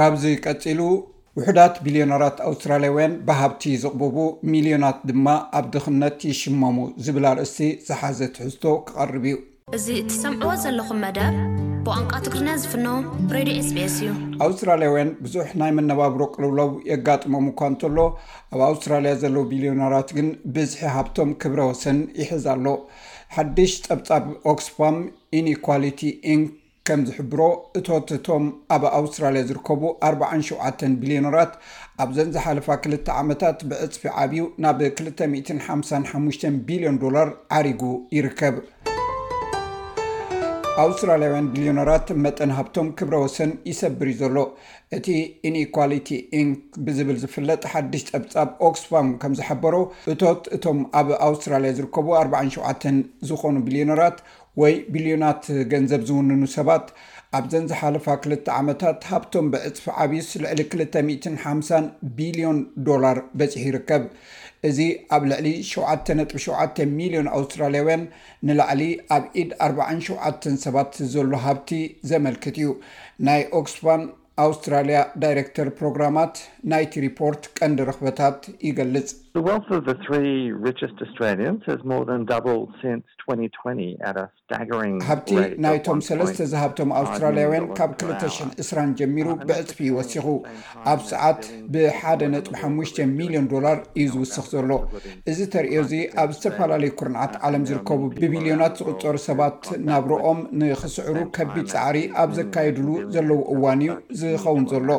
[0.00, 0.80] ካብዚ ቀፂሉ
[1.38, 4.18] ውሕዳት ቢልዮናራት ኣውስትራልያውያን ብሃብቲ ዝቕብቡ
[4.52, 5.26] ሚልዮናት ድማ
[5.58, 6.76] ኣብ ድኽነት ይሽመሙ
[7.06, 9.36] ዝብል ኣርእስሲ ዝሓዘ ትሕዝቶ ክቐርብ እዩ
[9.78, 11.34] እዚ እትሰምዕዎ ዘለኹም መደብ
[11.88, 12.86] ብቋንቋ ትግሪና ዝፍኖ
[13.36, 14.08] ሬድ ስቤስ እዩ
[14.46, 17.98] ኣውስትራልያውያን ብዙሕ ናይ መነባብሮ ቅልብሎው የጋጥሞም እኳ እንከሎ
[18.54, 22.66] ኣብ ኣውስትራልያ ዘለዉ ቢልዮናራት ግን ብዝሒ ሃብቶም ክብረ ወሰን ይሕዝ ኣሎ
[23.36, 24.24] ሓድሽ ፀብፃብ
[24.54, 24.96] ኦክስፋም
[25.40, 26.00] ኢንኢኳሊቲ
[26.38, 26.40] ን
[26.88, 27.40] ከም ዝሕብሮ
[27.78, 28.44] እቶት እቶም
[28.74, 31.52] ኣብ ኣውስትራልያ ዝርከቡ 47 ቢሊዮነራት
[32.02, 34.80] ኣብ ዘንዝሓለፋ ክልተ ዓመታት ብዕፅፊ ዓብዩ ናብ
[35.34, 37.82] 255 ቢልዮን ዶላር ዓሪጉ
[38.18, 38.56] ይርከብ
[40.84, 44.36] ኣውስትራያውያን ቢሊዮነራት መጠን ሃብቶም ክብረ ወሰን ይሰብር እዩ ዘሎ
[44.96, 45.06] እቲ
[45.48, 46.08] ኢንኳሊቲ
[46.40, 49.74] ኢንክ ብዝብል ዝፍለጥ ሓድሽ ፀብፃብ ኦክስፋርም ከም ዝሓበሮ
[50.12, 54.16] እቶት እቶም ኣብ ኣውስትራልያ ዝርከቡ 47 ዝኮኑ ቢልዮነራት
[54.60, 56.86] ወይ ቢልዮናት ገንዘብ ዝውንኑ ሰባት
[57.38, 60.60] ኣብዘንዝሓለፋ ክልተ ዓመታት ሃብቶም ብእፅፊ ዓብዩስ ልዕሊ
[60.94, 64.04] 25 ቢልዮን ዶላር በፂሒ ይርከብ
[64.70, 64.78] እዚ
[65.16, 68.02] ኣብ ልዕሊ 77 ሚሊዮን ኣውስትራልያውያን
[68.48, 68.82] ንላዕሊ
[69.16, 71.70] ኣብ ዒድ 47 ሰባት ዘሎ ሃብቲ
[72.12, 72.72] ዘመልክት እዩ
[73.28, 74.02] ናይ ኦክስፋን
[74.48, 76.34] ኣውስትራልያ ዳይረክተር ፕሮግራማት
[76.74, 79.90] ናይቲ ሪፖርት ቀንዲ ረክበታት ይገልፅ ሃብቲ
[85.64, 90.26] ናይቶም ሰለስተ ዝሃብቶም ኣውስትራልያውያን ካብ 2ልተ ሽ0 እስራን ጀሚሩ ብዕፅፊ ይወሲኹ
[90.92, 91.40] ኣብ ሰዓት
[91.76, 94.70] ብሓደ ነጥ ሓሙሽተ ሚሊዮን ዶላር እዩ ዝውስኽ ዘሎ
[95.32, 101.98] እዚ ተሪዮ እዚ ኣብ ዝተፈላለዩ ኩርንዓት ዓለም ዝርከቡ ብቢልዮናት ዝቁፀሩ ሰባት ናብረኦም ንክስዕሩ ከቢድ ፃዕሪ
[102.24, 103.92] ኣብ ዘካየድሉ ዘለው እዋን እዩ
[104.22, 104.90] ዝኸውን ዘሎ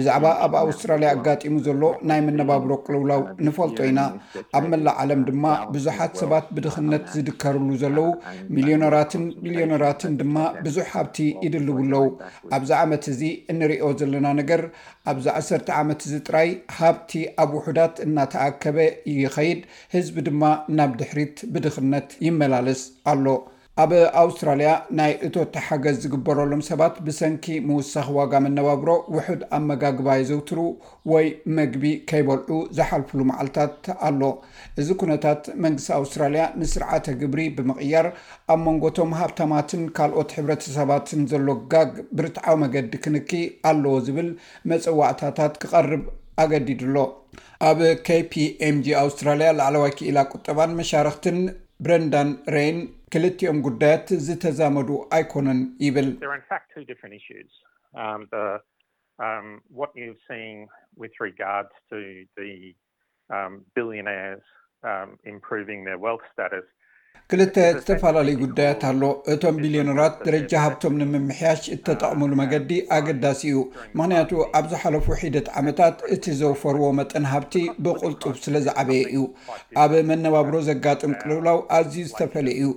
[0.00, 4.00] ብዛዕባ ኣብ ኣውስትራልያ ኣጋጢሙ ዘሎ ናይ መነባብሮ ቅልውላው ንፈልጦ ኢና
[4.58, 8.08] ኣብ መላእ ዓለም ድማ ብዙሓት ሰባት ብድኽነት ዝድከርሉ ዘለው
[8.56, 12.04] ሚዮነትን ሚልዮነራትን ድማ ብዙሕ ሃብቲ ይድልብለው
[12.58, 13.22] ኣብዚ ዓመት እዚ
[13.54, 14.62] እንሪኦ ዘለና ነገር
[15.12, 17.12] ኣብዚ ዓሰርተ ዓመት እዚ ጥራይ ሃብቲ
[17.44, 18.78] ኣብ ውሑዳት እናተኣከበ
[19.22, 19.60] ይኸይድ
[19.96, 20.42] ህዝቢ ድማ
[20.80, 22.82] ናብ ድሕሪት ብድኽነት ይመላለስ
[23.12, 23.26] ኣሎ
[23.80, 30.58] ኣብ ኣውስትራልያ ናይ እቶት ሓገዝ ዝግበረሎም ሰባት ብሰንኪ ምውሳኺ ዋጋ መነባብሮ ውሑድ ኣብ መጋግባይ ዘውትሩ
[31.12, 31.26] ወይ
[31.58, 34.20] መግቢ ከይበልዑ ዘሓልፍሉ መዓልትታት ኣሎ
[34.82, 38.08] እዚ ኩነታት መንግስቲ ኣውስትራልያ ንስርዓተ ግብሪ ብምቕያር
[38.54, 43.32] ኣብ መንጎቶም ሃብታማትን ካልኦት ሕብረተሰባትን ዘሎ ጋግ ብርትዓዊ መገዲ ክንክ
[43.70, 44.30] ኣለዎ ዝብል
[44.72, 46.04] መፅዋዕታታት ክቐርብ
[46.44, 46.96] ኣገዲድሎ
[47.70, 51.38] ኣብ kፒኤም ጂ ኣውስትራልያ ላዕለ ዋይ ክኢላ ቁጠባን መሻርክትን
[51.84, 52.78] ብረንዳን ሬይን
[53.12, 56.42] ክልትኦም ጉዳያት ዝተዛመዱ አይኮነን ይብል ን
[61.76, 61.92] ስስ
[62.86, 63.40] ር
[63.76, 64.46] ቢልንርስ
[65.28, 66.66] ምን ወል ታስ
[67.30, 73.58] ክልተ ዝተፈላለዩ ጉዳያት ኣሎ እቶም ቢልዮነራት ደረጃ ሃብቶም ንምምሕያሽ እተጠቕሙሉ መገዲ ኣገዳሲ እዩ
[73.98, 77.54] ምክንያቱ ኣብ ዝሓለፉ ሒደት ዓመታት እቲ ዘውፈርዎ መጠን ሃብቲ
[77.86, 79.24] ብቁልጡብ ስለ ዝዓበየ እዩ
[79.84, 82.70] ኣብ መነባብሮ ዘጋጥም ቅልብላው ኣዝዩ ዝተፈለ እዩ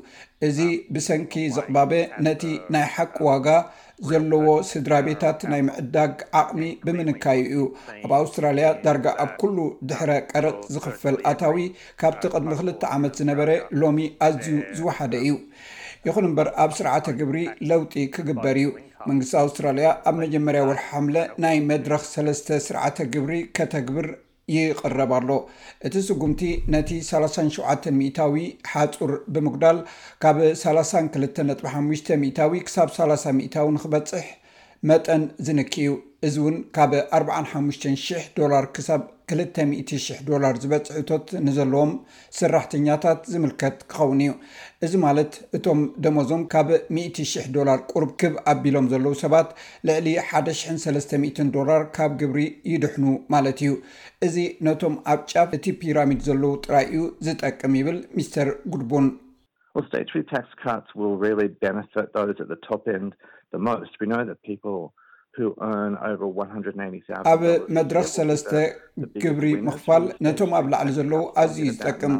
[0.47, 0.59] እዚ
[0.95, 1.91] ብሰንኪ ዘቕባበ
[2.25, 2.43] ነቲ
[2.73, 3.47] ናይ ሓቂ ዋጋ
[4.07, 7.61] ዘለዎ ስድራ ቤታት ናይ ምዕዳግ ዓቕሚ ብምንካዩ እዩ
[8.05, 9.57] ኣብ ኣውስትራልያ ዳርጋ ኣብ ኩሉ
[9.89, 11.61] ድሕረ ቀረፅ ዝኽፈል ኣታዊ
[12.01, 13.51] ካብቲ ቅድሚ ክልተ ዓመት ዝነበረ
[13.83, 15.35] ሎሚ ኣዝዩ ዝወሓደ እዩ
[16.07, 17.37] ይኹን እምበር ኣብ ስርዓተ ግብሪ
[17.69, 18.69] ለውጢ ክግበር እዩ
[19.09, 21.15] መንግስቲ ኣውስትራልያ ኣብ መጀመርያ ወር ሓምለ
[21.45, 24.07] ናይ መድረክ ሰለስተ ስርዓተ ግብሪ ከተግብር
[24.55, 25.29] ይቅረባሎ
[25.87, 26.41] እቲ ስጉምቲ
[26.73, 28.35] ነቲ 37 ሚታዊ
[28.71, 29.77] ሓፁር ብምጉዳል
[30.23, 34.25] ካብ 325 ታዊ ክሳብ 30 ሚታዊ ንክበፅሕ
[34.89, 35.75] መጠን ዝንክኡ
[36.27, 41.91] እዚ እውን ካብ 45,0000 ዶር ክሳብ ክልተ 00 0ሕ ዶላር ዝበፅሕቶት ንዘለዎም
[42.39, 44.31] ሰራሕተኛታት ዝምልከት ክኸውን እዩ
[44.85, 49.49] እዚ ማለት እቶም ደመዞም ካብ 1እ 00 ዶላር ቁርብ ክብ ኣቢሎም ዘለው ሰባት
[49.89, 51.11] ልዕሊ ሓ0ሰለስተ
[51.57, 53.73] ዶላር ካብ ግብሪ ይድሕኑ ማለት እዩ
[54.27, 59.07] እዚ ነቶም ኣብ ጫፍ እቲ ፒራሚድ ዘለው ጥራይ እዩ ዝጠቅም ይብል ምስተር ጉድቡን
[67.31, 67.41] ኣብ
[67.77, 68.49] መድረክ ሰለስተ
[69.23, 72.13] ግብሪ ምኽፋል ነቶም ኣብ ላዕሊ ዘለው ኣዝዩ ዝጠቅም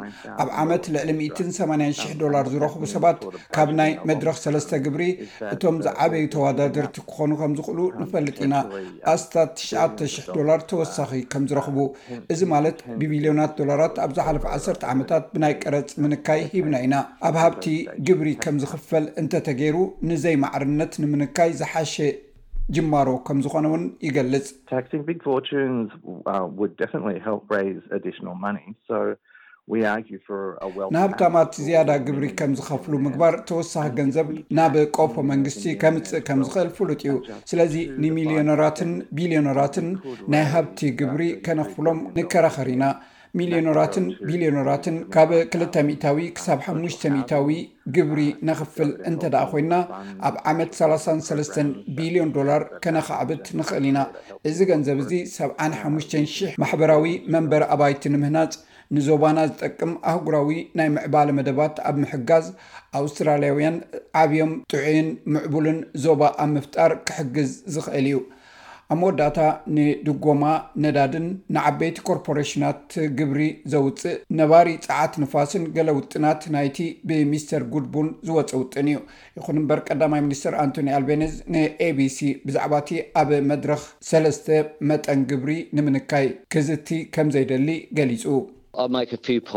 [0.44, 3.20] ኣብ ዓመት ልዕሊ 18ን00 ዶላር ዝረክቡ ሰባት
[3.58, 8.56] ካብ ናይ መድረክ ሰለስተ ግብሪ uh, እቶም ዝዓበይ ተዋዳድርቲ ክኾኑ ከም ዝኽእሉ ንፈልጥ ኢና
[9.14, 11.78] ኣስታት ትሸዓ00 ዶላር uh, ተወሳኺ ከም uh, ዝረክቡ
[12.36, 16.96] እዚ ማለት ብቢልዮናት ዶላራት ኣብ ዝሓለፍ ዓሰርተ ዓመታት ብናይ ቀረፅ ምንካይ ሂብና ኢና
[17.30, 17.68] ኣብ ሃብቲ
[18.10, 19.78] ግብሪ ከም ዝኽፈል እንተተገይሩ
[20.12, 21.96] ንዘይ ማዕርነት ንምንካይ ዝሓሸ
[22.76, 24.80] ጅማሮ ከምዝኾነ ውን ይገልፅንሃብታማት
[31.56, 34.30] uh, ዝያዳ ግብሪ ከም ዝከፍሉ ምግባር ተወሳኪ ገንዘብ
[34.60, 37.16] ናብ ቆፎ መንግስቲ ከምፅእ ከም ዝክእል ፍሉጥ እዩ
[37.52, 39.90] ስለዚ ንሚሊዮነራትን ቢሊዮነራትን
[40.36, 42.84] ናይ ሃብቲ ግብሪ ከነክፍሎም ንከራኸሪኢና
[43.40, 46.96] ሚሊዮነራትን ቢልዮነራትን ካብ 2 ታዊ ክሳብ ሓሽ
[47.32, 47.50] ታዊ
[47.96, 49.74] ግብሪ ነኽፍል እንተ ደኣ ኮይና
[50.28, 51.58] ኣብ ዓመት 33
[52.00, 54.00] ቢልዮን ዶላር ከነካዕብት ንኽእል ኢና
[54.50, 58.54] እዚ ገንዘብ እዚ 75000 ማሕበራዊ መንበሪ ኣባይቲ ንምህናፅ
[58.98, 60.50] ንዞባና ዝጠቅም ኣህጉራዊ
[60.80, 62.46] ናይ ምዕባለ መደባት ኣብ ምሕጋዝ
[63.02, 63.78] ኣውስትራልያውያን
[64.24, 68.20] ዓብዮም ጥዑይን ምዕቡልን ዞባ ኣብ ምፍጣር ክሕግዝ ዝኽእል እዩ
[68.92, 69.40] ኣብ መወዳእታ
[69.76, 70.44] ንድጎማ
[70.84, 71.26] ነዳድን
[71.56, 72.82] ንዓበይቲ ኮርፖሬሽናት
[73.20, 73.42] ግብሪ
[73.74, 76.78] ዘውፅእ ነባሪ ፀዓት ንፋስን ገሌ ውጥናት ናይቲ
[77.10, 78.98] ብሚስተር ጉድቡን ዝወፅ ውጥን እዩ
[79.38, 82.20] ይኹን እምበር ቀዳማይ ሚኒስትር ኣንቶኒ ኣልቤነዝ ንኤቢሲ
[82.50, 82.92] ብዛዕባ እቲ
[83.22, 84.48] ኣብ መድረክ ሰለስተ
[84.92, 87.70] መጠን ግብሪ ንምንካይ ክዝ ቲ ከም ዘይደሊ
[88.00, 88.26] ገሊፁ
[88.82, 89.52] ሕደት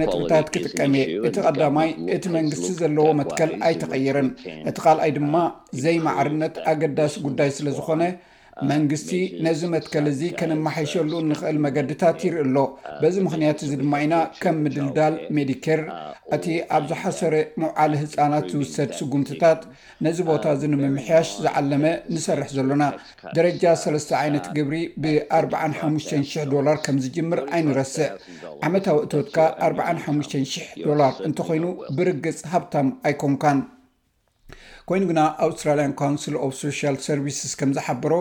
[0.00, 4.28] ነጥብታት ክጥቀም እየ እቲ ቀዳማይ እቲ መንግስቲ ዘለዎ መትከል ኣይተቐይረን
[4.70, 5.34] እቲ ቓልኣይ ድማ
[5.86, 8.02] ዘይማዕርነት ኣገዳሲ ጉዳይ ስለ ዝኾነ
[8.70, 9.08] መንግስቲ
[9.46, 12.58] ነዚ መትከል እዚ ከነማሓሸሉ እንኽእል መገድታት ይርኢ ኣሎ
[13.00, 15.80] በዚ ምክንያት እዚ ድማ ኢና ከም ምድልዳል ሜዲኬር
[16.36, 16.46] እቲ
[16.78, 19.60] ኣብዝሓሰረ መውዓሊ ህፃናት ዝውሰድ ስጉምትታት
[20.06, 22.86] ነዚ ቦታ እዚ ንምምሕያሽ ዝዓለመ ንሰርሕ ዘሎና
[23.38, 28.08] ደረጃ 3 ዓይነት ግብሪ ብ 45000 ዶላር ከም ዝጅምር ኣይንረስዕ
[28.68, 29.38] ዓመታዊ እቶትካ
[29.70, 30.58] 45000
[31.00, 31.64] ር እንተኮይኑ
[31.96, 33.58] ብርግፅ ሃብታም ኣይኮንካን
[34.90, 38.12] ኮይኑ ግና ኣውስትራልያን ካውንስል ኦብ ሶል ሰርቪስስ ከምዝሓበሮ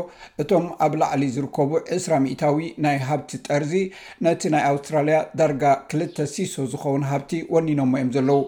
[0.42, 3.74] እቶም ኣብ ላዕሊ ዝርከቡ 2ስራ ሚኢታዊ ናይ ሃብቲ ጠርዚ
[4.26, 8.42] ነቲ ናይ ኣውስትራልያ ዳርጋ ክልተ ሲሶ ዝኸውን ሃብቲ ወኒኖሞ እዮም ዘለው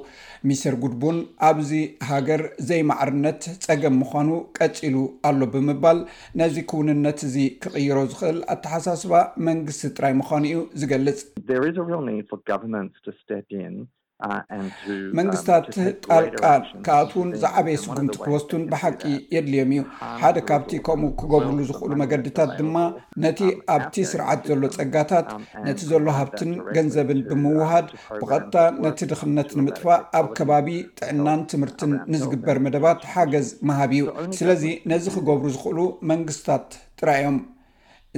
[0.52, 1.20] ሚስተር ጉድቡን
[1.50, 1.72] ኣብዚ
[2.12, 4.96] ሃገር ዘይ ማዕርነት ፀገም ምዃኑ ቀፂሉ
[5.32, 6.00] ኣሎ ብምባል
[6.42, 9.14] ነዚ ክውንነት እዚ ክቕይሮ ዝኽእል ኣተሓሳስባ
[9.50, 11.22] መንግስቲ ጥራይ ምኳኑ እዩ ዝገልፅ
[15.18, 15.66] መንግስትታት
[16.06, 19.02] ጣርቃን ካኣትውን ዝዓበየ ስጉምቲ ክወስቱን ብሓቂ
[19.34, 19.82] የድልዮም እዩ
[20.22, 25.44] ሓደ ካብቲ ከምኡ ክገብርሉ ዝኽእሉ መገዲታት ድማ um, ነቲ um, ኣብቲ ስርዓት ዘሎ ፀጋታት um,
[25.68, 27.88] ነቲ ዘሎ ሃብትን ገንዘብን ብምውሃድ
[28.22, 28.56] ብቐጥታ
[28.86, 30.70] ነቲ ድኽነት ንምጥፋእ ኣብ ከባቢ
[31.02, 34.06] ጥዕናን ትምህርትን ንዝግበር መደባት ሓገዝ መሃብ እዩ
[34.40, 34.64] ስለዚ
[34.94, 35.80] ነዚ ክገብሩ ዝኽእሉ
[36.14, 36.68] መንግስትታት
[37.02, 37.40] ጥራይ እዮም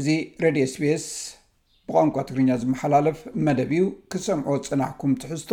[0.02, 0.07] እዚ
[0.45, 1.06] ሬድዮ ስፔስ
[1.90, 5.52] ብቋንቋ ትግርኛ ዝመሓላለፍ መደብ እዩ ክሰምዖ ፅናዕኩም ትሕዝቶ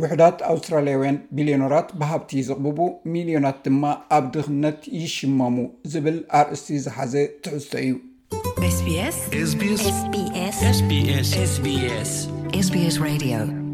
[0.00, 2.80] ውሕዳት ኣውስትራልያውያን ሚልዮኖራት ብሃብቲ ዝቕብቡ
[3.14, 3.84] ሚልዮናት ድማ
[4.16, 5.56] ኣብ ድኽነት ይሽመሙ
[5.92, 7.76] ዝብል ኣርእስቲ ዝሓዘ ትሕዝቶ
[13.28, 13.64] እዩ